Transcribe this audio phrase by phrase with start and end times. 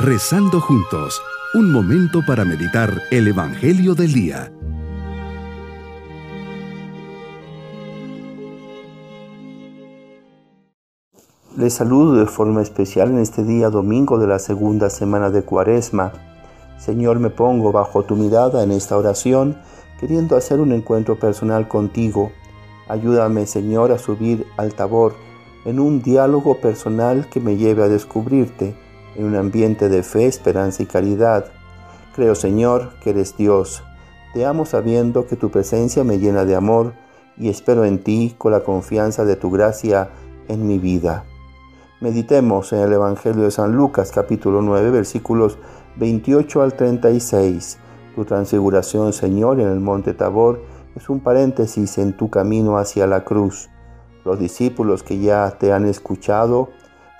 [0.00, 1.20] Rezando juntos,
[1.54, 4.52] un momento para meditar el Evangelio del Día.
[11.56, 16.12] Les saludo de forma especial en este día domingo de la segunda semana de Cuaresma.
[16.78, 19.58] Señor, me pongo bajo tu mirada en esta oración,
[19.98, 22.30] queriendo hacer un encuentro personal contigo.
[22.86, 25.16] Ayúdame, Señor, a subir al tabor
[25.64, 28.76] en un diálogo personal que me lleve a descubrirte
[29.18, 31.46] en un ambiente de fe, esperanza y caridad.
[32.14, 33.82] Creo, Señor, que eres Dios.
[34.32, 36.94] Te amo sabiendo que tu presencia me llena de amor
[37.36, 40.10] y espero en ti con la confianza de tu gracia
[40.46, 41.24] en mi vida.
[42.00, 45.58] Meditemos en el Evangelio de San Lucas capítulo 9 versículos
[45.96, 47.78] 28 al 36.
[48.14, 50.62] Tu transfiguración, Señor, en el monte Tabor
[50.94, 53.68] es un paréntesis en tu camino hacia la cruz.
[54.24, 56.68] Los discípulos que ya te han escuchado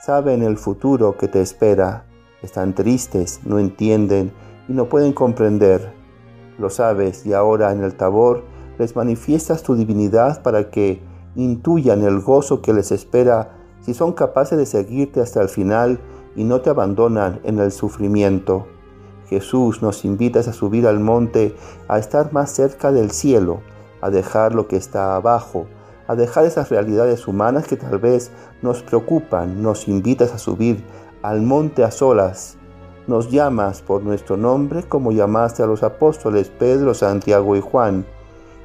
[0.00, 2.04] saben el futuro que te espera.
[2.42, 4.32] Están tristes, no entienden
[4.68, 5.92] y no pueden comprender.
[6.58, 8.44] Lo sabes y ahora en el tabor
[8.78, 11.02] les manifiestas tu divinidad para que
[11.34, 16.00] intuyan el gozo que les espera si son capaces de seguirte hasta el final
[16.36, 18.66] y no te abandonan en el sufrimiento.
[19.28, 21.54] Jesús nos invitas a subir al monte,
[21.88, 23.60] a estar más cerca del cielo,
[24.00, 25.66] a dejar lo que está abajo,
[26.08, 30.82] a dejar esas realidades humanas que tal vez nos preocupan, nos invitas a subir
[31.22, 32.58] al monte a solas,
[33.08, 38.04] nos llamas por nuestro nombre como llamaste a los apóstoles Pedro, Santiago y Juan.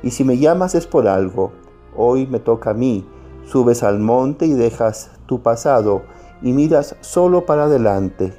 [0.04, 1.54] Y si me llamas es por algo.
[1.96, 3.08] Hoy me toca a mí.
[3.46, 6.02] Subes al monte y dejas tu pasado
[6.42, 8.34] y miras solo para adelante.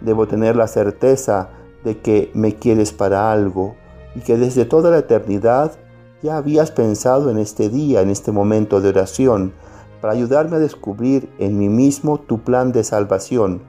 [0.00, 1.50] Debo tener la certeza
[1.84, 3.76] de que me quieres para algo
[4.14, 5.72] y que desde toda la eternidad
[6.24, 9.52] ya habías pensado en este día, en este momento de oración,
[10.00, 13.60] para ayudarme a descubrir en mí mismo tu plan de salvación,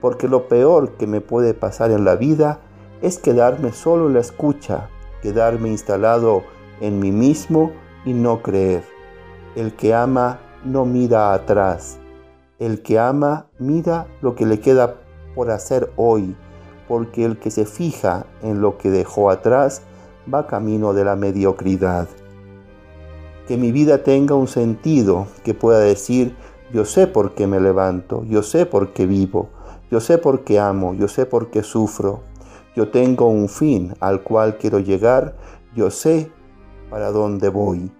[0.00, 2.58] porque lo peor que me puede pasar en la vida
[3.00, 4.88] es quedarme solo en la escucha,
[5.22, 6.42] quedarme instalado
[6.80, 7.70] en mí mismo
[8.04, 8.82] y no creer.
[9.54, 12.00] El que ama no mira atrás,
[12.58, 14.96] el que ama mira lo que le queda
[15.36, 16.34] por hacer hoy,
[16.88, 19.82] porque el que se fija en lo que dejó atrás
[20.32, 22.08] va camino de la mediocridad.
[23.46, 26.36] Que mi vida tenga un sentido, que pueda decir,
[26.72, 29.48] yo sé por qué me levanto, yo sé por qué vivo,
[29.90, 32.20] yo sé por qué amo, yo sé por qué sufro,
[32.76, 35.36] yo tengo un fin al cual quiero llegar,
[35.74, 36.30] yo sé
[36.90, 37.90] para dónde voy.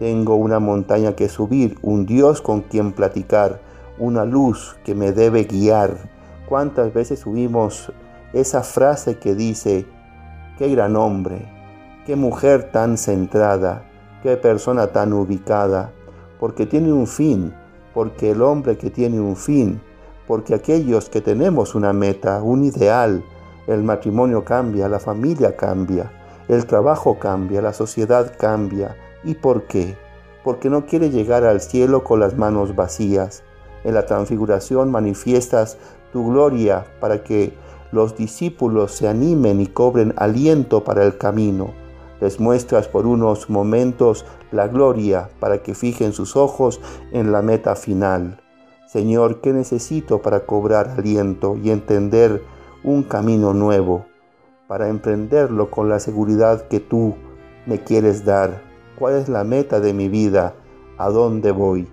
[0.00, 3.60] Tengo una montaña que subir, un Dios con quien platicar,
[3.98, 6.10] una luz que me debe guiar.
[6.48, 7.92] ¿Cuántas veces subimos
[8.32, 9.86] esa frase que dice,
[10.56, 11.57] qué gran hombre,
[12.08, 13.84] Qué mujer tan centrada,
[14.22, 15.92] qué persona tan ubicada,
[16.40, 17.52] porque tiene un fin,
[17.92, 19.78] porque el hombre que tiene un fin,
[20.26, 23.22] porque aquellos que tenemos una meta, un ideal,
[23.66, 26.10] el matrimonio cambia, la familia cambia,
[26.48, 28.96] el trabajo cambia, la sociedad cambia.
[29.22, 29.94] ¿Y por qué?
[30.44, 33.42] Porque no quiere llegar al cielo con las manos vacías.
[33.84, 35.76] En la transfiguración manifiestas
[36.10, 37.52] tu gloria para que
[37.92, 41.86] los discípulos se animen y cobren aliento para el camino
[42.20, 46.80] les muestras por unos momentos la gloria para que fijen sus ojos
[47.12, 48.40] en la meta final.
[48.86, 52.42] Señor, ¿qué necesito para cobrar aliento y entender
[52.82, 54.06] un camino nuevo?
[54.66, 57.14] Para emprenderlo con la seguridad que tú
[57.66, 58.62] me quieres dar.
[58.98, 60.54] ¿Cuál es la meta de mi vida?
[60.96, 61.88] ¿A dónde voy?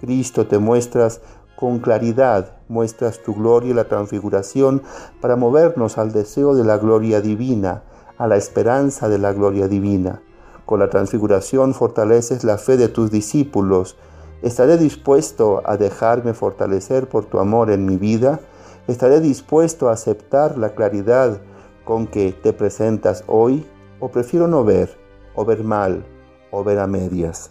[0.00, 1.20] Cristo, te muestras
[1.56, 4.82] con claridad, muestras tu gloria y la transfiguración
[5.20, 7.82] para movernos al deseo de la gloria divina
[8.18, 10.20] a la esperanza de la gloria divina.
[10.66, 13.96] Con la transfiguración fortaleces la fe de tus discípulos.
[14.42, 18.40] ¿Estaré dispuesto a dejarme fortalecer por tu amor en mi vida?
[18.88, 21.40] ¿Estaré dispuesto a aceptar la claridad
[21.84, 23.66] con que te presentas hoy?
[24.00, 24.98] ¿O prefiero no ver,
[25.34, 26.04] o ver mal,
[26.50, 27.50] o ver a medias?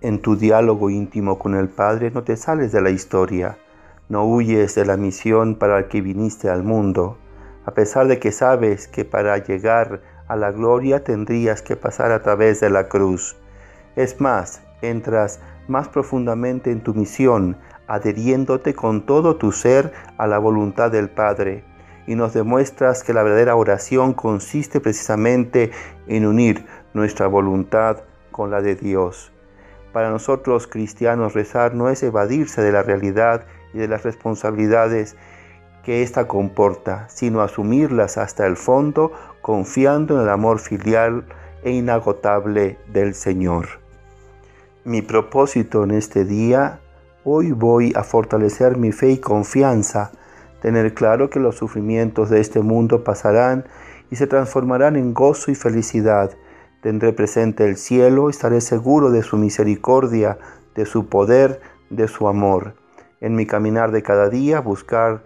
[0.00, 3.58] En tu diálogo íntimo con el Padre no te sales de la historia,
[4.08, 7.16] no huyes de la misión para la que viniste al mundo
[7.64, 12.22] a pesar de que sabes que para llegar a la gloria tendrías que pasar a
[12.22, 13.36] través de la cruz.
[13.96, 17.56] Es más, entras más profundamente en tu misión,
[17.86, 21.64] adheriéndote con todo tu ser a la voluntad del Padre,
[22.06, 25.70] y nos demuestras que la verdadera oración consiste precisamente
[26.08, 27.98] en unir nuestra voluntad
[28.32, 29.32] con la de Dios.
[29.92, 35.16] Para nosotros cristianos rezar no es evadirse de la realidad y de las responsabilidades
[35.82, 41.24] que ésta comporta, sino asumirlas hasta el fondo, confiando en el amor filial
[41.62, 43.80] e inagotable del Señor.
[44.84, 46.80] Mi propósito en este día,
[47.24, 50.12] hoy voy a fortalecer mi fe y confianza,
[50.60, 53.64] tener claro que los sufrimientos de este mundo pasarán
[54.10, 56.30] y se transformarán en gozo y felicidad.
[56.82, 60.38] Tendré presente el cielo, estaré seguro de su misericordia,
[60.74, 62.74] de su poder, de su amor.
[63.20, 65.22] En mi caminar de cada día buscar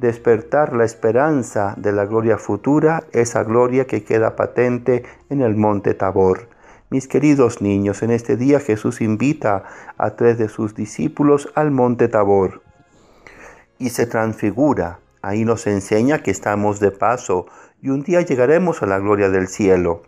[0.00, 5.92] despertar la esperanza de la gloria futura, esa gloria que queda patente en el monte
[5.92, 6.48] Tabor.
[6.88, 9.64] Mis queridos niños, en este día Jesús invita
[9.98, 12.62] a tres de sus discípulos al monte Tabor
[13.78, 15.00] y se transfigura.
[15.20, 17.46] Ahí nos enseña que estamos de paso
[17.82, 20.02] y un día llegaremos a la gloria del cielo.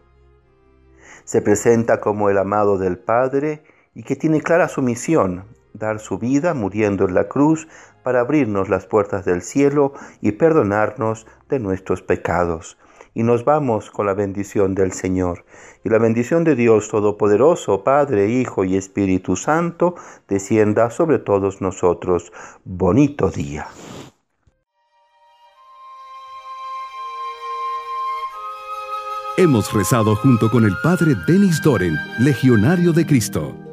[1.24, 3.62] Se presenta como el amado del Padre
[3.94, 5.44] y que tiene clara su misión,
[5.74, 7.68] dar su vida muriendo en la cruz
[8.02, 12.78] para abrirnos las puertas del cielo y perdonarnos de nuestros pecados.
[13.14, 15.44] Y nos vamos con la bendición del Señor.
[15.84, 19.96] Y la bendición de Dios Todopoderoso, Padre, Hijo y Espíritu Santo,
[20.28, 22.32] descienda sobre todos nosotros.
[22.64, 23.66] Bonito día.
[29.38, 33.71] Hemos rezado junto con el Padre Denis Doren, Legionario de Cristo.